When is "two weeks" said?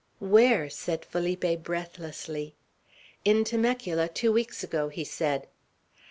4.09-4.63